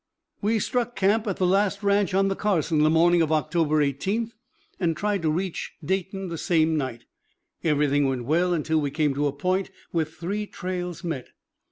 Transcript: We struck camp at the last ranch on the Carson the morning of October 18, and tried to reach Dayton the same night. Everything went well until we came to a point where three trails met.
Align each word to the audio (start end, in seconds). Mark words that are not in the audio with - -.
We 0.41 0.57
struck 0.57 0.95
camp 0.95 1.27
at 1.27 1.37
the 1.37 1.45
last 1.45 1.83
ranch 1.83 2.15
on 2.15 2.27
the 2.27 2.35
Carson 2.35 2.79
the 2.79 2.89
morning 2.89 3.21
of 3.21 3.31
October 3.31 3.83
18, 3.83 4.31
and 4.79 4.97
tried 4.97 5.21
to 5.21 5.29
reach 5.29 5.73
Dayton 5.85 6.27
the 6.29 6.39
same 6.39 6.75
night. 6.75 7.05
Everything 7.63 8.09
went 8.09 8.25
well 8.25 8.51
until 8.51 8.81
we 8.81 8.89
came 8.89 9.13
to 9.13 9.27
a 9.27 9.31
point 9.31 9.69
where 9.91 10.05
three 10.05 10.47
trails 10.47 11.03
met. 11.03 11.27